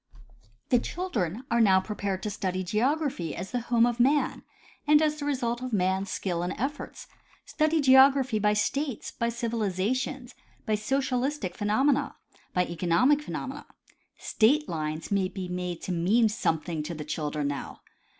[0.69, 4.41] The children are now prepared to study geography as the home of man
[4.87, 7.05] and as the result of man's skill and efforts;
[7.45, 10.27] study geography by states, by civilization,
[10.65, 12.15] by socialistic phenomena,
[12.51, 13.67] by economic phenomena.
[14.17, 17.81] State lines may be made to mean Some thing to the children now.